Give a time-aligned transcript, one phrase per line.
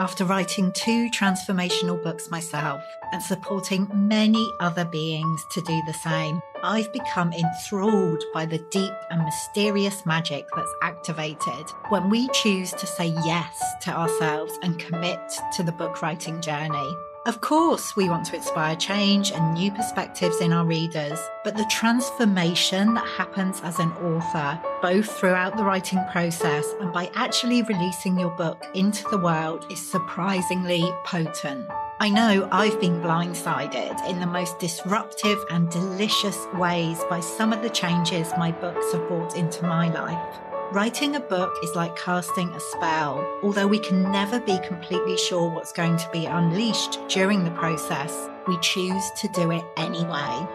[0.00, 6.40] After writing two transformational books myself and supporting many other beings to do the same,
[6.62, 12.86] I've become enthralled by the deep and mysterious magic that's activated when we choose to
[12.86, 15.20] say yes to ourselves and commit
[15.56, 16.96] to the book writing journey.
[17.26, 21.66] Of course, we want to inspire change and new perspectives in our readers, but the
[21.70, 28.18] transformation that happens as an author, both throughout the writing process and by actually releasing
[28.18, 31.68] your book into the world, is surprisingly potent.
[32.00, 37.60] I know I've been blindsided in the most disruptive and delicious ways by some of
[37.60, 40.49] the changes my books have brought into my life.
[40.72, 43.26] Writing a book is like casting a spell.
[43.42, 48.28] Although we can never be completely sure what's going to be unleashed during the process,
[48.46, 50.46] we choose to do it anyway.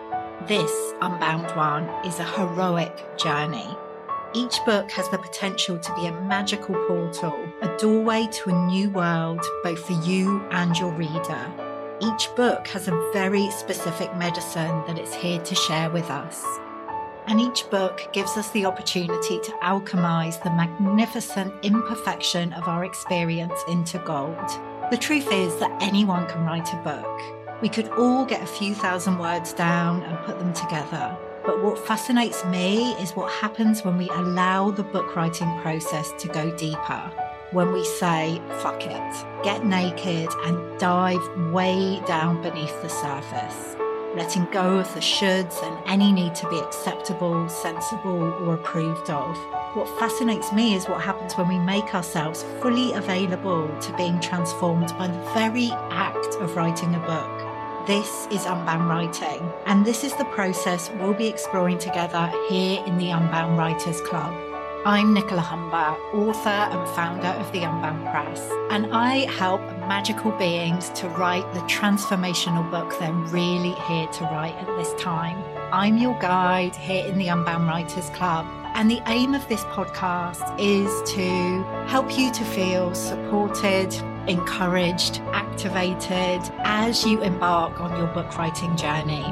[0.47, 3.67] This Unbound One is a heroic journey.
[4.33, 8.89] Each book has the potential to be a magical portal, a doorway to a new
[8.91, 11.51] world, both for you and your reader.
[11.99, 16.41] Each book has a very specific medicine that it's here to share with us
[17.27, 23.59] and each book gives us the opportunity to alchemize the magnificent imperfection of our experience
[23.67, 24.49] into gold.
[24.91, 27.61] The truth is that anyone can write a book.
[27.61, 31.17] We could all get a few thousand words down and put them together.
[31.45, 36.27] But what fascinates me is what happens when we allow the book writing process to
[36.27, 37.11] go deeper.
[37.51, 43.75] When we say, fuck it, get naked and dive way down beneath the surface
[44.15, 49.37] letting go of the shoulds and any need to be acceptable, sensible, or approved of.
[49.75, 54.87] What fascinates me is what happens when we make ourselves fully available to being transformed
[54.97, 57.87] by the very act of writing a book.
[57.87, 62.97] This is Unbound Writing, and this is the process we'll be exploring together here in
[62.97, 64.33] the Unbound Writers Club.
[64.85, 70.89] I'm Nicola Humber, author and founder of the Unbound Press, and I help magical beings
[70.89, 75.43] to write the transformational book they're really here to write at this time.
[75.71, 80.59] I'm your guide here in the Unbound Writers Club, and the aim of this podcast
[80.59, 83.93] is to help you to feel supported,
[84.27, 89.23] encouraged, activated as you embark on your book writing journey.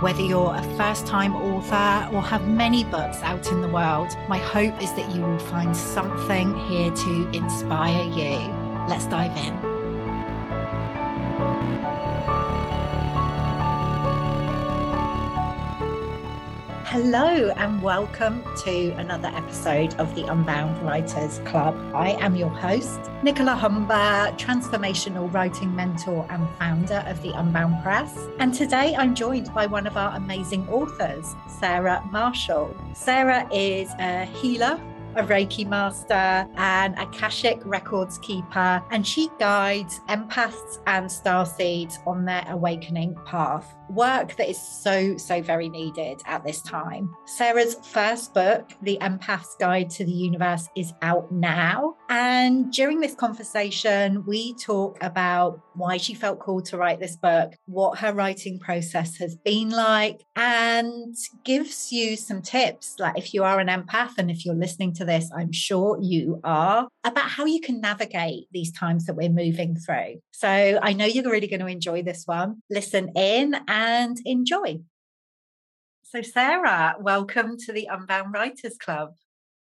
[0.00, 4.38] Whether you're a first time author or have many books out in the world, my
[4.38, 8.38] hope is that you will find something here to inspire you.
[8.88, 9.59] Let's dive in.
[16.90, 21.76] Hello, and welcome to another episode of the Unbound Writers Club.
[21.94, 28.26] I am your host, Nicola Humber, transformational writing mentor and founder of the Unbound Press.
[28.40, 32.76] And today I'm joined by one of our amazing authors, Sarah Marshall.
[32.92, 34.80] Sarah is a healer
[35.16, 42.24] a Reiki master and a Akashic records keeper, and she guides empaths and starseeds on
[42.24, 43.74] their awakening path.
[43.90, 47.12] Work that is so, so very needed at this time.
[47.26, 51.96] Sarah's first book, The Empath's Guide to the Universe, is out now.
[52.08, 57.54] And during this conversation, we talk about why she felt called to write this book,
[57.66, 62.94] what her writing process has been like, and gives you some tips.
[62.98, 66.40] Like if you are an empath and if you're listening to this, I'm sure you
[66.44, 70.20] are, about how you can navigate these times that we're moving through.
[70.32, 72.62] So I know you're really going to enjoy this one.
[72.70, 73.79] Listen in and
[74.24, 74.80] enjoy.
[76.02, 79.14] So, Sarah, welcome to the Unbound Writers Club.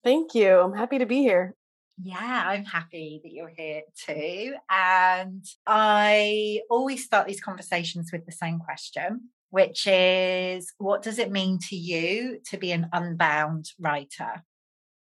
[0.03, 0.59] Thank you.
[0.59, 1.55] I'm happy to be here.
[2.03, 4.55] Yeah, I'm happy that you're here too.
[4.71, 11.31] And I always start these conversations with the same question, which is what does it
[11.31, 14.45] mean to you to be an unbound writer?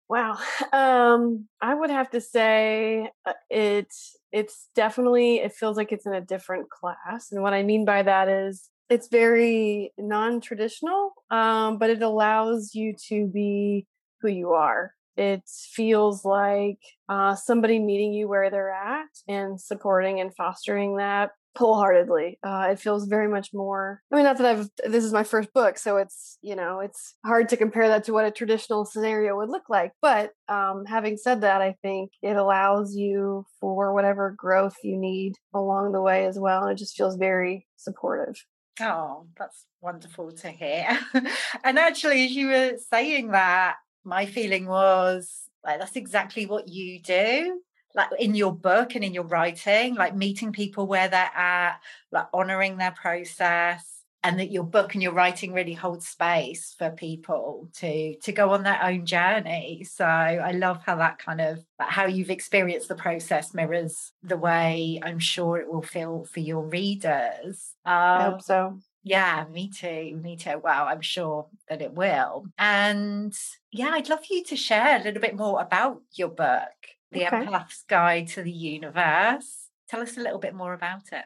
[0.09, 0.37] Wow.
[0.73, 6.13] Um, I would have to say uh, it's it's definitely it feels like it's in
[6.13, 7.31] a different class.
[7.31, 12.95] And what I mean by that is it's very non-traditional, um, but it allows you
[13.09, 13.85] to be
[14.21, 14.93] who you are.
[15.15, 21.31] It feels like uh, somebody meeting you where they're at and supporting and fostering that
[21.57, 22.39] wholeheartedly.
[22.43, 24.01] Uh, it feels very much more.
[24.11, 24.69] I mean, not that I've.
[24.91, 28.13] This is my first book, so it's you know it's hard to compare that to
[28.13, 29.91] what a traditional scenario would look like.
[30.01, 35.33] But um, having said that, I think it allows you for whatever growth you need
[35.53, 38.35] along the way as well, and it just feels very supportive.
[38.79, 40.99] Oh, that's wonderful to hear.
[41.63, 47.01] and actually, as you were saying that, my feeling was like that's exactly what you
[47.01, 47.59] do
[47.97, 51.79] like in your book and in your writing, like meeting people where they're at,
[52.11, 56.89] like honoring their process, and that your book and your writing really hold space for
[56.89, 61.59] people to to go on their own journey so i love how that kind of
[61.79, 66.63] how you've experienced the process mirrors the way i'm sure it will feel for your
[66.63, 70.19] readers um, i hope so yeah, me too.
[70.21, 70.59] Me too.
[70.61, 72.45] Well, I'm sure that it will.
[72.57, 73.33] And
[73.71, 76.75] yeah, I'd love you to share a little bit more about your book,
[77.13, 77.45] The okay.
[77.45, 79.69] Empath's Guide to the Universe.
[79.87, 81.23] Tell us a little bit more about it.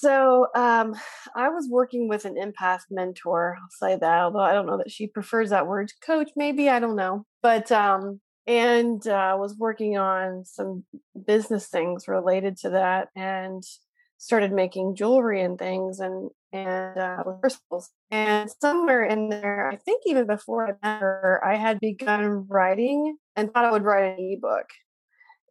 [0.00, 0.94] So, um,
[1.36, 3.56] I was working with an empath mentor.
[3.60, 5.92] I'll say that, although I don't know that she prefers that word.
[6.04, 10.84] Coach, maybe I don't know, but um, and uh, was working on some
[11.26, 13.62] business things related to that, and
[14.16, 17.90] started making jewelry and things and and uh, crystals.
[18.10, 23.16] And somewhere in there, I think even before I met her, I had begun writing
[23.36, 24.66] and thought I would write an ebook.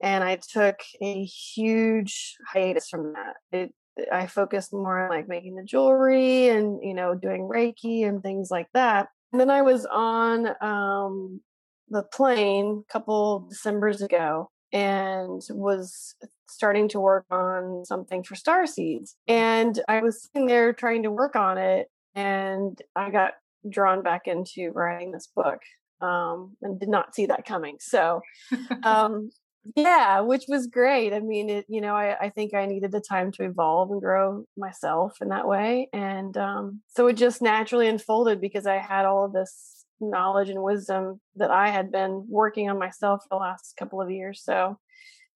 [0.01, 3.36] And I took a huge hiatus from that.
[3.51, 3.74] It
[4.12, 8.50] I focused more on like making the jewelry and you know doing Reiki and things
[8.51, 9.10] like that.
[9.31, 11.42] And then I was on um,
[11.90, 16.16] the plane a couple December's ago and was
[16.48, 21.12] starting to work on something for star seeds and i was sitting there trying to
[21.12, 23.34] work on it and i got
[23.69, 25.60] drawn back into writing this book
[26.01, 28.22] um, and did not see that coming so
[28.84, 29.30] um,
[29.75, 33.01] yeah which was great i mean it you know I, I think i needed the
[33.01, 37.88] time to evolve and grow myself in that way and um, so it just naturally
[37.88, 42.69] unfolded because i had all of this knowledge and wisdom that I had been working
[42.69, 44.41] on myself the last couple of years.
[44.44, 44.77] So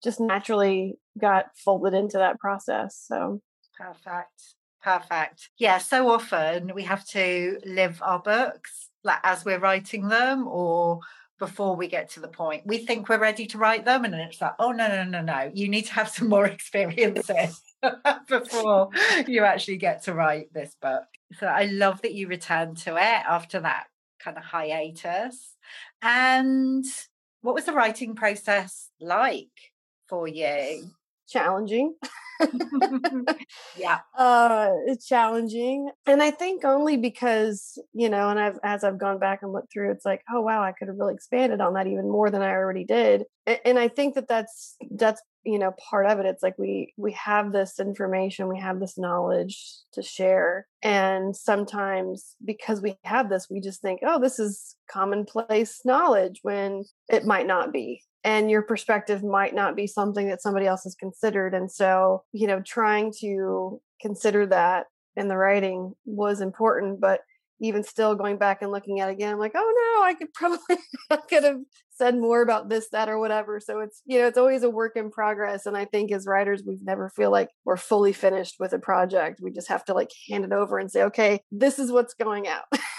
[0.03, 3.03] just naturally got folded into that process.
[3.07, 3.41] So
[3.77, 4.55] perfect.
[4.81, 5.49] Perfect.
[5.57, 10.99] Yeah, so often we have to live our books like as we're writing them or
[11.39, 12.65] before we get to the point.
[12.65, 15.51] We think we're ready to write them and it's like, oh no, no, no, no.
[15.53, 17.61] You need to have some more experiences
[18.27, 18.89] before
[19.27, 21.03] you actually get to write this book.
[21.39, 23.85] So I love that you returned to it after that
[24.19, 25.55] kind of hiatus.
[26.01, 26.85] And
[27.41, 29.71] what was the writing process like
[30.07, 30.91] for you?
[31.27, 31.95] Challenging.
[33.77, 33.99] yeah.
[34.17, 35.89] Uh it's challenging.
[36.05, 39.71] And I think only because, you know, and I've as I've gone back and looked
[39.71, 42.41] through, it's like, oh wow, I could have really expanded on that even more than
[42.41, 43.23] I already did.
[43.65, 47.11] And I think that that's that's you know part of it it's like we we
[47.13, 53.47] have this information we have this knowledge to share and sometimes because we have this
[53.49, 58.61] we just think oh this is commonplace knowledge when it might not be and your
[58.61, 63.11] perspective might not be something that somebody else has considered and so you know trying
[63.19, 64.85] to consider that
[65.15, 67.21] in the writing was important but
[67.63, 70.33] even still going back and looking at it again, I'm like, oh no, I could
[70.33, 70.59] probably
[71.09, 71.59] I could have
[71.91, 73.59] said more about this, that, or whatever.
[73.59, 75.65] So it's you know, it's always a work in progress.
[75.65, 79.39] And I think as writers, we never feel like we're fully finished with a project.
[79.41, 82.47] We just have to like hand it over and say, okay, this is what's going
[82.47, 82.65] out.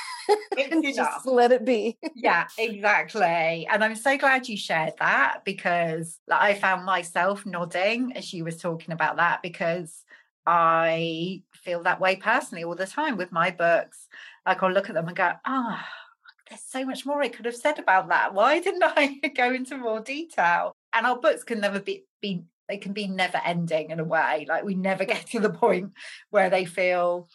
[0.59, 1.99] and just let it be.
[2.15, 3.67] yeah, exactly.
[3.71, 8.45] And I'm so glad you shared that because like, I found myself nodding as you
[8.45, 10.05] was talking about that because
[10.47, 14.09] I feel that way personally all the time with my books.
[14.47, 16.05] Like I'll look at them and go, ah, oh,
[16.49, 18.35] there's so much more I could have said about that.
[18.35, 20.73] Why didn't I go into more detail?
[20.93, 24.47] And our books can never be, be they can be never ending in a way.
[24.49, 25.93] Like we never get to the point
[26.31, 27.29] where they feel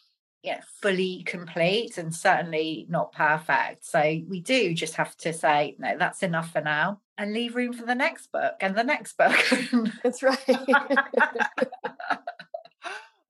[0.43, 3.85] yeah, fully complete and certainly not perfect.
[3.85, 7.73] So we do just have to say, no, that's enough for now and leave room
[7.73, 9.35] for the next book and the next book.
[10.03, 10.39] That's right.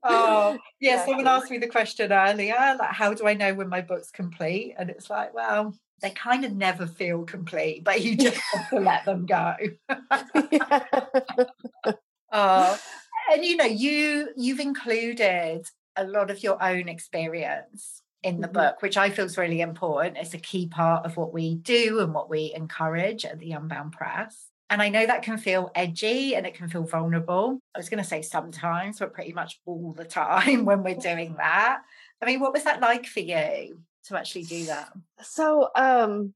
[0.03, 3.67] oh yeah, yeah, someone asked me the question earlier like how do i know when
[3.67, 8.15] my book's complete and it's like well they kind of never feel complete but you
[8.15, 9.53] just have to let them go
[12.31, 12.79] oh
[13.33, 15.67] and you know you you've included
[15.99, 18.53] a lot of your own experience in the mm-hmm.
[18.53, 21.99] book which i feel is really important it's a key part of what we do
[21.99, 26.35] and what we encourage at the unbound press and I know that can feel edgy
[26.35, 27.59] and it can feel vulnerable.
[27.75, 31.35] I was going to say sometimes, but pretty much all the time when we're doing
[31.37, 31.79] that.
[32.21, 34.91] I mean, what was that like for you to actually do that?
[35.21, 36.33] So, um,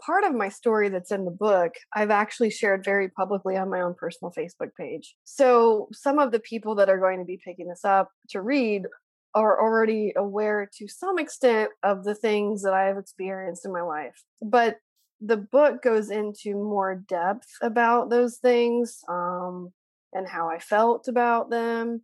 [0.00, 3.82] part of my story that's in the book, I've actually shared very publicly on my
[3.82, 5.14] own personal Facebook page.
[5.24, 8.84] So, some of the people that are going to be picking this up to read
[9.34, 13.82] are already aware to some extent of the things that I have experienced in my
[13.82, 14.22] life.
[14.40, 14.76] But
[15.20, 19.72] the book goes into more depth about those things um,
[20.12, 22.02] and how I felt about them.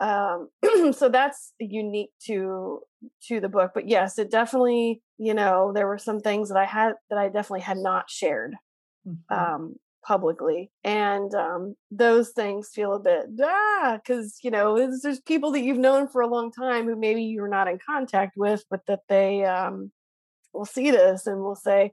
[0.00, 0.48] Um,
[0.92, 2.80] so that's unique to
[3.28, 3.72] to the book.
[3.74, 7.26] But yes, it definitely, you know, there were some things that I had that I
[7.26, 8.56] definitely had not shared.
[9.06, 9.34] Mm-hmm.
[9.34, 9.74] Um,
[10.06, 15.50] publicly and um, those things feel a bit ah because you know there's, there's, people
[15.50, 18.80] that you've known for a long time who maybe you're not in contact with but
[18.86, 19.90] that they um,
[20.52, 21.92] will see this and will say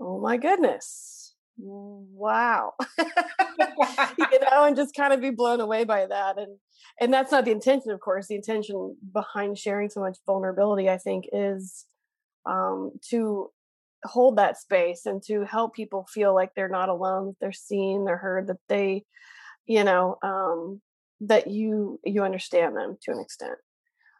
[0.00, 6.38] oh my goodness wow you know and just kind of be blown away by that
[6.38, 6.58] and
[7.00, 8.26] and that's not the intention of course.
[8.26, 11.86] The intention behind sharing so much vulnerability i think is
[12.46, 13.50] um, to
[14.04, 18.16] hold that space and to help people feel like they're not alone they're seen they're
[18.16, 19.04] heard that they
[19.66, 20.80] you know um,
[21.20, 23.58] that you you understand them to an extent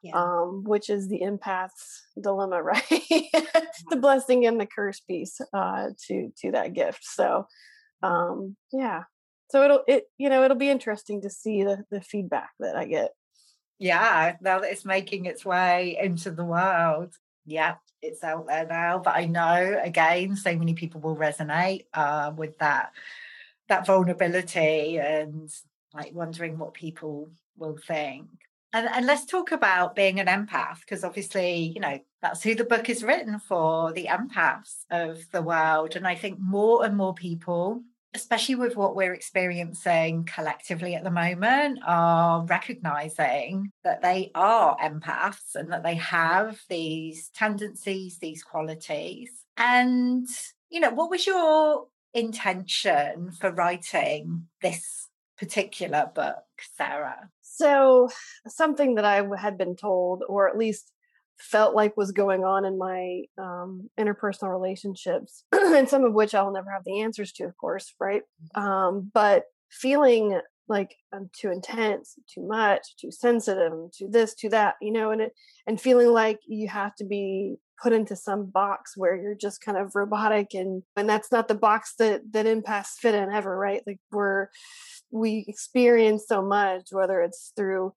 [0.03, 0.15] yeah.
[0.15, 2.83] um, which is the empath's dilemma right?
[3.91, 7.01] The blessing and the curse piece uh, to to that gift.
[7.03, 7.47] So
[8.03, 9.05] um, yeah.
[9.51, 12.85] So it'll it you know it'll be interesting to see the the feedback that i
[12.85, 13.11] get.
[13.79, 17.15] Yeah now that it's making its way into the world
[17.49, 22.31] yeah it's out there now but i know again so many people will resonate uh,
[22.37, 22.93] with that
[23.69, 25.51] that vulnerability and
[25.95, 28.27] like wondering what people will think.
[28.73, 32.65] And, and let's talk about being an empath because obviously you know that's who the
[32.65, 35.97] book is written for the empaths of the world.
[35.97, 37.83] And i think more and more people
[38.15, 45.55] especially with what we're experiencing collectively at the moment, are recognizing that they are empaths
[45.55, 49.31] and that they have these tendencies, these qualities.
[49.57, 50.27] And,
[50.71, 56.45] you know, what was your intention for writing this particular book,
[56.77, 57.31] Sarah?
[57.43, 58.09] So,
[58.47, 60.93] something that I had been told, or at least
[61.39, 66.53] felt like was going on in my um, interpersonal relationships, and some of which I'll
[66.53, 68.23] never have the answers to, of course, right?
[68.57, 68.69] Mm-hmm.
[68.69, 74.75] Um, but feeling like I'm too intense, too much, too sensitive, too this, too that,
[74.83, 75.33] you know, and it,
[75.67, 79.79] and feeling like you have to be put into some box where you're just kind
[79.79, 83.83] of robotic and and that's not the box that that empaths fit in ever, right?
[83.87, 84.49] Like we're
[85.11, 87.95] we experience so much, whether it's through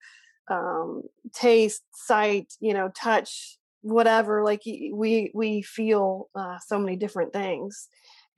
[0.49, 4.43] um, taste, sight, you know, touch, whatever.
[4.43, 7.87] Like we we feel uh, so many different things,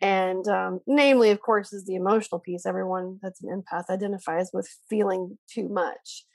[0.01, 2.65] and um, namely, of course, is the emotional piece.
[2.65, 6.25] Everyone that's an empath identifies with feeling too much.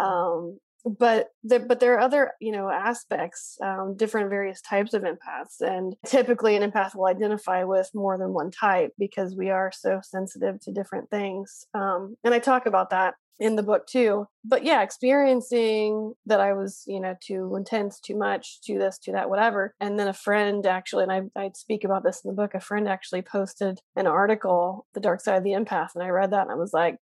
[0.00, 0.04] Mm-hmm.
[0.04, 5.02] Um, but there, but there are other you know aspects um, different various types of
[5.02, 9.70] empaths and typically an empath will identify with more than one type because we are
[9.74, 14.26] so sensitive to different things um, and i talk about that in the book too.
[14.44, 19.12] But yeah, experiencing that I was, you know, too intense, too much, too this, too
[19.12, 19.74] that, whatever.
[19.80, 22.60] And then a friend actually, and I, I speak about this in the book, a
[22.60, 25.90] friend actually posted an article, The Dark Side of the Empath.
[25.94, 26.96] And I read that and I was like,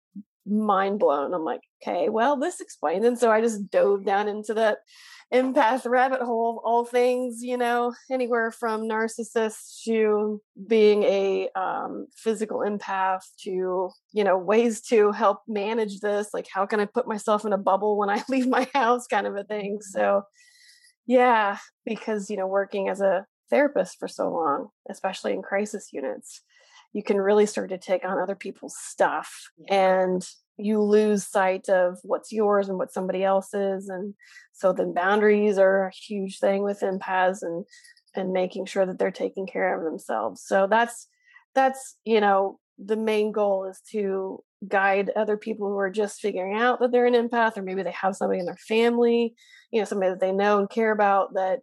[0.45, 1.33] mind blown.
[1.33, 3.05] I'm like, okay, well, this explains.
[3.05, 4.79] And so I just dove down into that
[5.33, 12.59] empath rabbit hole all things you know anywhere from narcissists to being a um, physical
[12.59, 17.45] empath to you know ways to help manage this like how can i put myself
[17.45, 19.99] in a bubble when i leave my house kind of a thing mm-hmm.
[19.99, 20.21] so
[21.07, 26.41] yeah because you know working as a therapist for so long especially in crisis units
[26.93, 30.25] you can really start to take on other people's stuff and
[30.57, 34.13] you lose sight of what's yours and what somebody else's and
[34.51, 37.65] so then boundaries are a huge thing with empaths and
[38.15, 40.43] and making sure that they're taking care of themselves.
[40.45, 41.07] So that's
[41.55, 46.57] that's you know the main goal is to guide other people who are just figuring
[46.57, 49.35] out that they're an empath or maybe they have somebody in their family
[49.71, 51.59] you know somebody that they know and care about that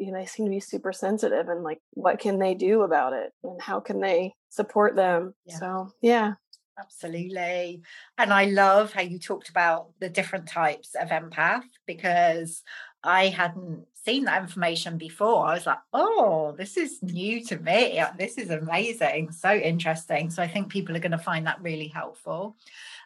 [0.00, 3.12] you know they seem to be super sensitive and like what can they do about
[3.12, 5.58] it and how can they support them yeah.
[5.58, 6.32] so yeah
[6.80, 7.82] Absolutely.
[8.16, 12.62] And I love how you talked about the different types of empath because
[13.04, 15.46] I hadn't seen that information before.
[15.46, 17.98] I was like, oh, this is new to me.
[17.98, 19.32] Uh, this is amazing.
[19.32, 20.30] So interesting.
[20.30, 22.56] So I think people are going to find that really helpful.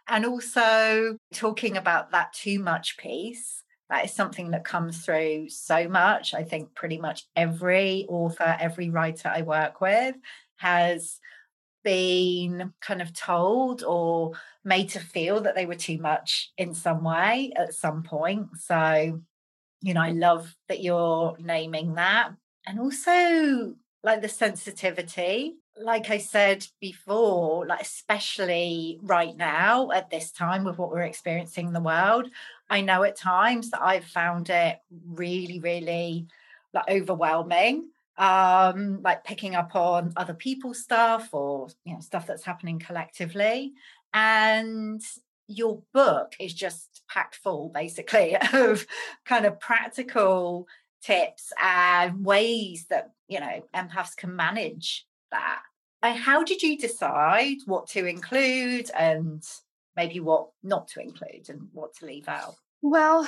[0.07, 3.64] And also talking about that too much piece.
[3.91, 6.35] That is something that comes through so much.
[6.35, 10.17] I think pretty much every author, every writer I work with
[10.57, 11.21] has
[11.83, 14.33] been kind of told or
[14.65, 18.49] made to feel that they were too much in some way at some point.
[18.59, 19.21] So,
[19.83, 22.31] you know, I love that you're naming that.
[22.67, 30.31] And also, like the sensitivity, like I said before, like especially right now at this
[30.31, 32.29] time with what we're experiencing in the world,
[32.71, 36.27] I know at times that I've found it really, really
[36.73, 42.45] like overwhelming um like picking up on other people's stuff or you know stuff that's
[42.45, 43.73] happening collectively
[44.13, 45.03] and
[45.49, 48.87] your book is just packed full basically of
[49.25, 50.67] kind of practical
[51.03, 55.61] tips and ways that you know empaths can manage that.
[56.03, 59.43] And how did you decide what to include and
[59.97, 62.55] maybe what not to include and what to leave out?
[62.83, 63.27] Well,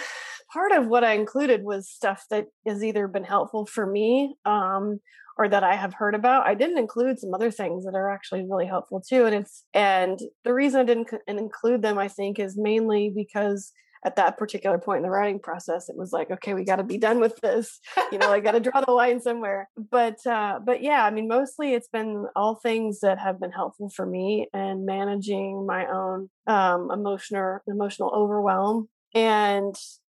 [0.52, 5.00] part of what I included was stuff that has either been helpful for me um,
[5.38, 6.46] or that I have heard about.
[6.46, 10.18] I didn't include some other things that are actually really helpful too, and it's and
[10.44, 13.72] the reason I didn't include them, I think, is mainly because
[14.06, 16.84] at that particular point in the writing process it was like okay we got to
[16.84, 17.80] be done with this.
[18.12, 19.68] You know i got to draw the line somewhere.
[19.76, 23.90] But uh but yeah i mean mostly it's been all things that have been helpful
[23.90, 28.88] for me and managing my own um emotional emotional overwhelm.
[29.14, 29.74] And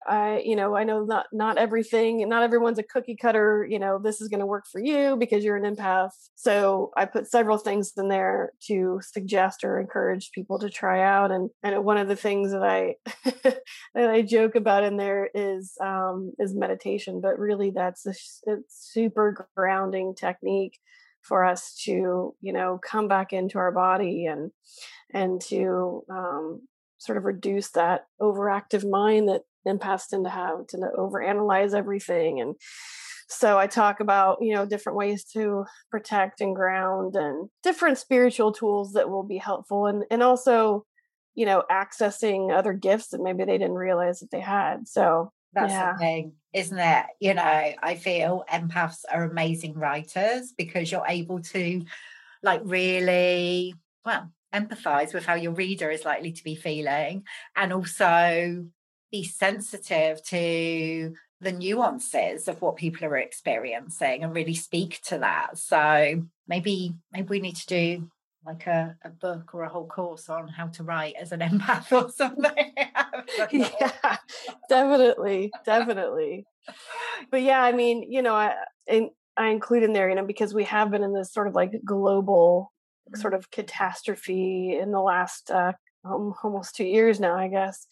[0.08, 3.68] I, you know, I know not not everything, not everyone's a cookie cutter.
[3.70, 6.12] You know, this is going to work for you because you're an empath.
[6.36, 11.32] So I put several things in there to suggest or encourage people to try out.
[11.32, 12.96] And and one of the things that I
[13.44, 18.14] that I joke about in there is um, is meditation, but really that's a,
[18.50, 20.80] a super grounding technique
[21.22, 24.52] for us to you know come back into our body and
[25.14, 26.62] and to um,
[27.00, 32.56] sort of reduce that overactive mind that empaths tend to have to overanalyze everything and
[33.28, 38.52] so i talk about you know different ways to protect and ground and different spiritual
[38.52, 40.86] tools that will be helpful and and also
[41.36, 45.72] you know accessing other gifts that maybe they didn't realize that they had so that's
[45.72, 45.94] yeah.
[45.94, 51.40] the thing isn't it you know i feel empaths are amazing writers because you're able
[51.42, 51.84] to
[52.42, 53.76] like really
[54.06, 57.24] well empathize with how your reader is likely to be feeling
[57.56, 58.66] and also
[59.12, 65.58] be sensitive to the nuances of what people are experiencing and really speak to that.
[65.58, 68.12] So maybe maybe we need to do
[68.46, 71.92] like a, a book or a whole course on how to write as an empath
[71.92, 72.74] or something.
[73.52, 74.18] Yeah
[74.70, 76.46] definitely definitely.
[77.32, 78.56] But yeah i mean you know i
[79.38, 81.72] i include in there you know because we have been in this sort of like
[81.86, 82.72] global
[83.16, 85.74] sort of catastrophe in the last uh,
[86.06, 87.86] almost two years now, I guess.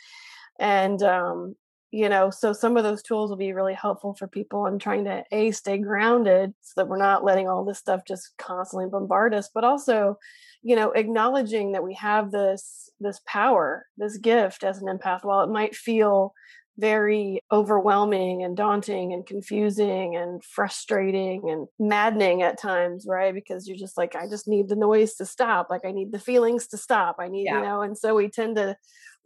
[0.60, 1.56] And um,
[1.92, 5.06] you know, so some of those tools will be really helpful for people in trying
[5.06, 9.34] to a stay grounded so that we're not letting all this stuff just constantly bombard
[9.34, 10.18] us, but also,
[10.62, 15.24] you know, acknowledging that we have this this power, this gift as an empath.
[15.24, 16.34] While it might feel
[16.80, 23.34] very overwhelming and daunting and confusing and frustrating and maddening at times, right?
[23.34, 25.67] Because you're just like, I just need the noise to stop.
[25.70, 27.15] Like, I need the feelings to stop.
[27.20, 27.58] I need, yeah.
[27.58, 28.78] you know, and so we tend to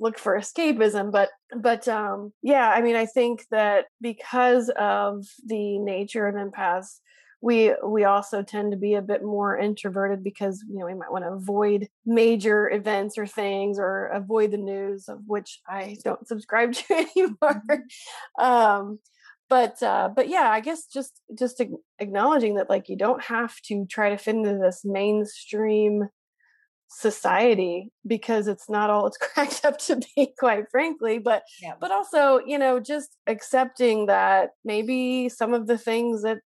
[0.02, 5.80] look for escapism but but um yeah i mean i think that because of the
[5.80, 7.00] nature of empaths
[7.42, 11.12] we we also tend to be a bit more introverted because you know we might
[11.12, 16.28] want to avoid major events or things or avoid the news of which I don't
[16.28, 17.64] subscribe to anymore.
[17.70, 18.44] Mm-hmm.
[18.44, 19.00] um,
[19.50, 21.62] but uh, but yeah, I guess just just
[22.00, 26.08] acknowledging that like you don't have to try to fit into this mainstream
[26.94, 31.74] society because it's not all it's cracked up to be quite frankly but yeah.
[31.80, 36.40] but also you know just accepting that maybe some of the things that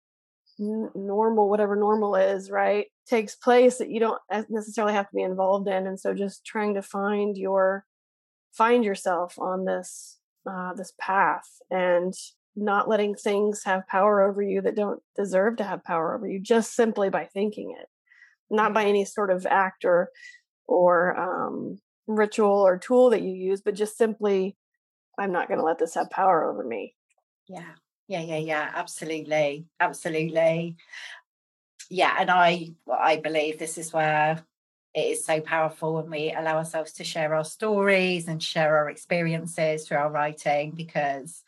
[0.58, 5.66] normal whatever normal is right takes place that you don't necessarily have to be involved
[5.66, 7.84] in and so just trying to find your
[8.52, 12.12] find yourself on this uh, this path and
[12.54, 16.38] not letting things have power over you that don't deserve to have power over you
[16.38, 17.88] just simply by thinking it
[18.50, 20.10] not by any sort of act or
[20.66, 24.56] or um, ritual or tool that you use but just simply
[25.18, 26.94] i'm not going to let this have power over me.
[27.48, 27.74] Yeah.
[28.06, 30.76] Yeah, yeah, yeah, absolutely, absolutely.
[31.90, 34.44] Yeah, and I I believe this is where
[34.94, 38.90] it is so powerful when we allow ourselves to share our stories and share our
[38.90, 41.42] experiences through our writing because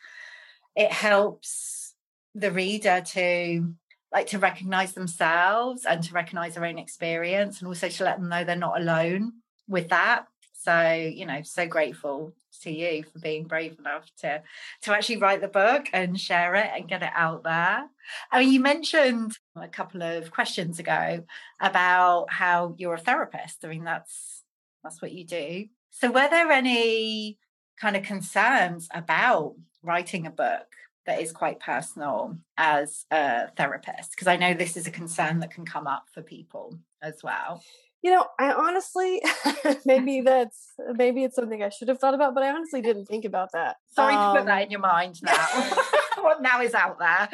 [0.75, 1.93] it helps
[2.33, 3.73] the reader to
[4.11, 8.29] like to recognize themselves and to recognize their own experience and also to let them
[8.29, 9.33] know they're not alone
[9.67, 14.41] with that so you know so grateful to you for being brave enough to
[14.81, 17.87] to actually write the book and share it and get it out there.
[18.31, 21.23] I mean, you mentioned a couple of questions ago
[21.61, 23.63] about how you're a therapist.
[23.63, 24.43] I mean, that's
[24.83, 25.67] that's what you do.
[25.91, 27.37] So, were there any
[27.79, 30.67] kind of concerns about writing a book
[31.07, 34.11] that is quite personal as a therapist?
[34.11, 37.63] Because I know this is a concern that can come up for people as well.
[38.03, 39.21] You know, I honestly,
[39.85, 43.25] maybe that's maybe it's something I should have thought about, but I honestly didn't think
[43.25, 43.77] about that.
[43.89, 45.47] Sorry um, to put that um in your mind now.
[46.19, 47.29] what now is out there?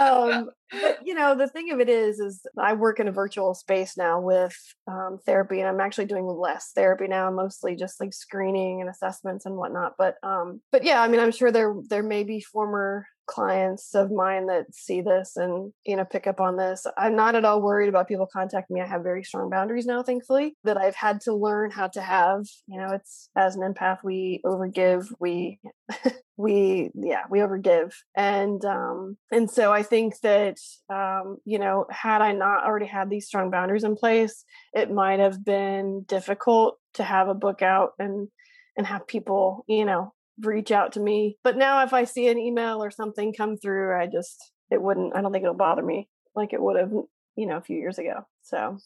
[0.00, 3.54] um, but you know, the thing of it is, is I work in a virtual
[3.54, 8.12] space now with um, therapy, and I'm actually doing less therapy now, mostly just like
[8.12, 9.94] screening and assessments and whatnot.
[9.98, 14.10] But um, but yeah, I mean, I'm sure there there may be former clients of
[14.10, 17.60] mine that see this and you know pick up on this i'm not at all
[17.60, 18.80] worried about people contacting me.
[18.80, 22.46] I have very strong boundaries now thankfully that i've had to learn how to have.
[22.68, 25.58] You know it's as an empath we overgive we
[26.36, 27.92] we yeah we overgive.
[28.14, 30.58] And um and so i think that
[30.88, 35.20] um you know had i not already had these strong boundaries in place it might
[35.20, 38.28] have been difficult to have a book out and
[38.76, 41.38] and have people you know reach out to me.
[41.42, 45.14] But now if I see an email or something come through, I just it wouldn't
[45.16, 46.92] I don't think it'll bother me like it would have,
[47.36, 48.26] you know, a few years ago.
[48.42, 48.78] So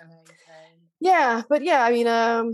[0.00, 0.34] Amazing.
[1.00, 2.52] Yeah, but yeah, I mean um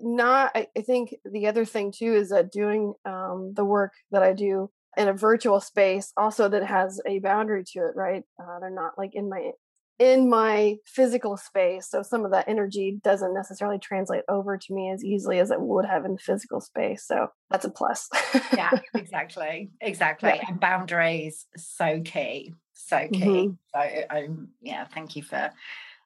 [0.00, 4.22] not I, I think the other thing too is that doing um the work that
[4.22, 8.22] I do in a virtual space also that has a boundary to it, right?
[8.40, 9.50] Uh, they're not like in my
[9.98, 11.88] in my physical space.
[11.88, 15.60] So some of that energy doesn't necessarily translate over to me as easily as it
[15.60, 17.06] would have in physical space.
[17.06, 18.08] So that's a plus.
[18.52, 19.70] yeah, exactly.
[19.80, 20.32] Exactly.
[20.34, 20.44] Yeah.
[20.48, 22.54] And boundaries so key.
[22.72, 23.20] So key.
[23.20, 23.52] Mm-hmm.
[23.72, 25.50] So um yeah, thank you for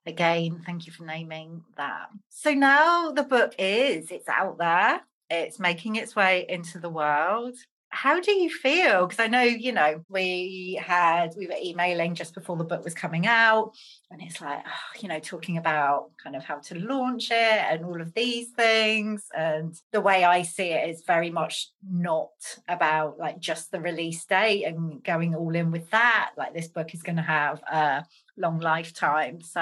[0.06, 2.08] again, thank you for naming that.
[2.28, 5.00] So now the book is, it's out there.
[5.30, 7.54] It's making its way into the world
[7.90, 9.06] how do you feel?
[9.06, 12.94] Because I know, you know, we had, we were emailing just before the book was
[12.94, 13.72] coming out,
[14.10, 17.84] and it's like, oh, you know, talking about kind of how to launch it and
[17.84, 19.24] all of these things.
[19.36, 22.30] And the way I see it is very much not
[22.68, 26.32] about like just the release date and going all in with that.
[26.36, 28.04] Like, this book is going to have a
[28.36, 29.40] long lifetime.
[29.40, 29.60] So,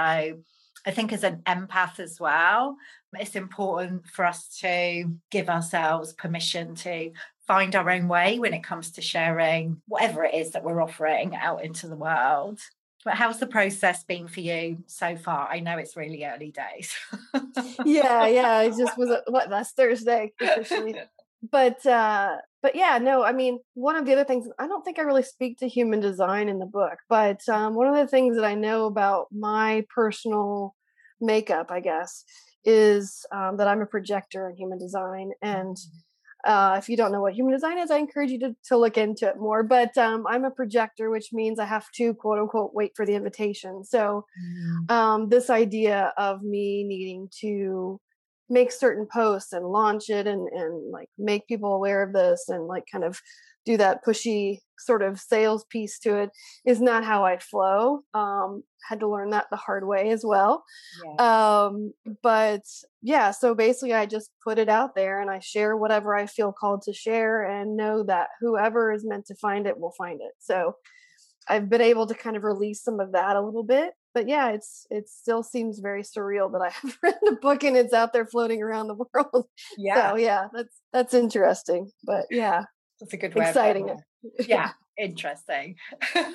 [0.86, 2.76] I think as an empath as well,
[3.12, 7.10] it's important for us to give ourselves permission to
[7.46, 11.34] find our own way when it comes to sharing whatever it is that we're offering
[11.36, 12.60] out into the world.
[13.04, 15.48] But how's the process been for you so far?
[15.48, 16.92] I know it's really early days.
[17.84, 18.62] yeah, yeah.
[18.62, 20.96] It just was what last Thursday officially.
[21.48, 24.98] but uh but yeah, no, I mean, one of the other things I don't think
[24.98, 28.34] I really speak to human design in the book, but um, one of the things
[28.34, 30.74] that I know about my personal
[31.20, 32.24] makeup, I guess,
[32.64, 35.98] is um, that I'm a projector in human design and mm-hmm
[36.46, 38.96] uh, if you don't know what human design is, I encourage you to, to look
[38.96, 39.62] into it more.
[39.62, 43.14] But um, I'm a projector, which means I have to quote unquote wait for the
[43.14, 43.84] invitation.
[43.84, 44.90] So, mm.
[44.90, 48.00] um, this idea of me needing to
[48.48, 52.66] make certain posts and launch it and, and like make people aware of this and
[52.66, 53.20] like kind of
[53.64, 56.30] do that pushy sort of sales piece to it
[56.64, 58.02] is not how I flow.
[58.14, 60.64] Um, had to learn that the hard way as well.
[61.04, 61.64] Yeah.
[61.64, 62.62] Um, but
[63.02, 66.52] yeah, so basically, I just put it out there and I share whatever I feel
[66.52, 70.32] called to share and know that whoever is meant to find it will find it.
[70.38, 70.76] So
[71.48, 73.92] I've been able to kind of release some of that a little bit.
[74.14, 77.76] But yeah, it's it still seems very surreal that I have written a book and
[77.76, 79.46] it's out there floating around the world.
[79.78, 80.10] Yeah.
[80.10, 81.90] So yeah, that's that's interesting.
[82.04, 82.64] But yeah.
[83.00, 83.46] That's a good way.
[83.46, 83.94] Exciting.
[84.48, 85.76] yeah, interesting.
[86.14, 86.30] and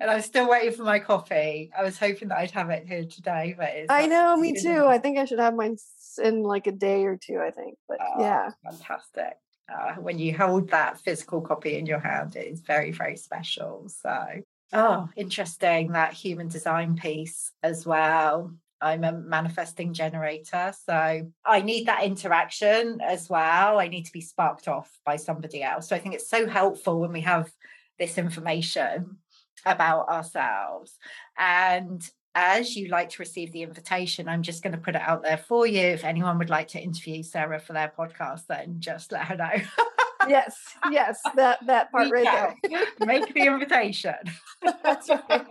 [0.00, 1.70] I'm still waiting for my coffee.
[1.76, 4.86] I was hoping that I'd have it here today, but I know, me too.
[4.86, 5.76] I think I should have mine
[6.22, 7.38] in like a day or two.
[7.38, 9.38] I think, but oh, yeah, fantastic.
[9.68, 13.88] Uh, when you hold that physical copy in your hand, it is very, very special.
[13.88, 18.52] So, oh, interesting that human design piece as well.
[18.80, 20.72] I'm a manifesting generator.
[20.84, 23.78] So I need that interaction as well.
[23.78, 25.88] I need to be sparked off by somebody else.
[25.88, 27.50] So I think it's so helpful when we have
[27.98, 29.16] this information
[29.64, 30.98] about ourselves.
[31.38, 32.02] And
[32.34, 35.38] as you like to receive the invitation, I'm just going to put it out there
[35.38, 35.80] for you.
[35.80, 39.50] If anyone would like to interview Sarah for their podcast, then just let her know.
[40.28, 40.56] yes,
[40.90, 42.84] yes, that that part right there.
[43.00, 44.14] Make the invitation.
[44.82, 45.46] That's right.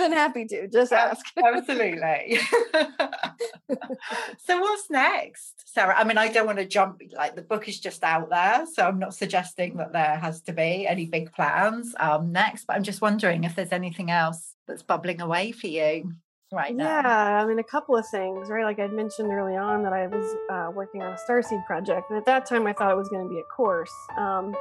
[0.00, 0.68] Than happy to.
[0.68, 1.26] Just ask.
[1.36, 2.38] Absolutely.
[4.38, 5.94] so what's next, Sarah?
[5.94, 8.86] I mean, I don't want to jump like the book is just out there, so
[8.86, 12.82] I'm not suggesting that there has to be any big plans um, next, but I'm
[12.82, 16.14] just wondering if there's anything else that's bubbling away for you
[16.52, 16.84] right now?
[16.84, 18.64] Yeah, I mean, a couple of things, right?
[18.64, 22.18] Like I mentioned early on that I was uh, working on a Starseed project, and
[22.18, 23.92] at that time I thought it was going to be a course.
[24.16, 24.54] Um,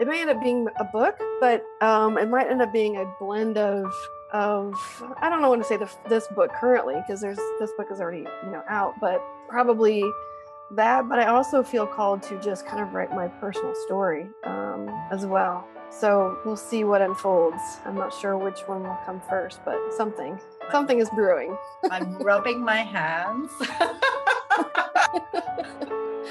[0.00, 3.04] it may end up being a book, but um, it might end up being a
[3.20, 3.92] blend of
[4.32, 4.74] of
[5.20, 8.00] I don't know what to say the, this book currently because there's this book is
[8.00, 10.04] already you know out, but probably
[10.72, 11.08] that.
[11.08, 15.26] But I also feel called to just kind of write my personal story um, as
[15.26, 15.66] well.
[15.90, 17.62] So we'll see what unfolds.
[17.84, 20.38] I'm not sure which one will come first, but something
[20.70, 21.56] something is brewing.
[21.90, 23.50] I'm rubbing my hands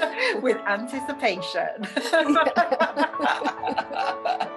[0.42, 1.86] with anticipation.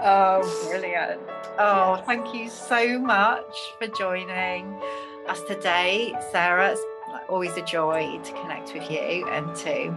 [0.00, 1.20] oh, brilliant.
[1.58, 2.06] Oh, yes.
[2.06, 4.80] thank you so much for joining
[5.28, 6.72] us today, Sarah.
[6.72, 6.82] It's
[7.28, 9.94] always a joy to connect with you and to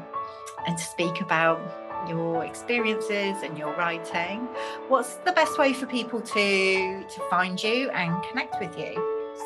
[0.68, 1.60] and to speak about
[2.08, 4.48] your experiences and your writing.
[4.88, 8.94] What's the best way for people to to find you and connect with you?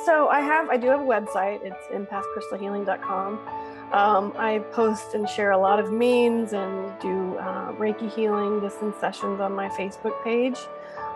[0.06, 1.62] So I have I do have a website.
[1.64, 3.40] It's empathcrystalhealing.com.
[3.92, 8.96] Um, I post and share a lot of memes and do uh, Reiki healing distance
[8.98, 10.58] sessions on my Facebook page.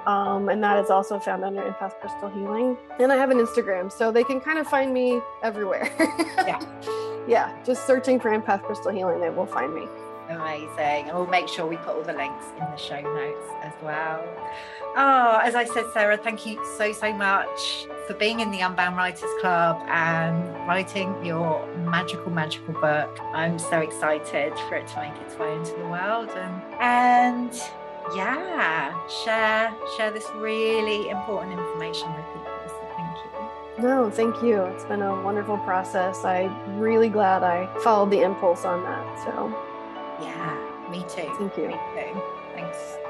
[0.06, 2.78] Um, and that is also found under Empath Crystal Healing.
[3.00, 5.90] And I have an Instagram, so they can kind of find me everywhere.
[6.40, 6.60] yeah.
[7.28, 9.88] Yeah, just searching for Empath Crystal Healing, they will find me.
[10.30, 11.08] Amazing.
[11.08, 14.22] And we'll make sure we put all the links in the show notes as well.
[14.96, 18.96] Oh, as I said, Sarah, thank you so, so much for being in the Unbound
[18.96, 23.18] Writers Club and writing your magical, magical book.
[23.34, 27.54] I'm so excited for it to make its way into the world and and
[28.16, 32.52] yeah, share share this really important information with people.
[32.68, 33.84] So thank you.
[33.84, 34.62] No, thank you.
[34.66, 36.24] It's been a wonderful process.
[36.24, 39.24] I'm really glad I followed the impulse on that.
[39.26, 39.58] So
[40.22, 41.34] yeah, me too.
[41.40, 41.70] Thank you.
[41.70, 42.22] Me too.
[42.54, 43.03] Thanks.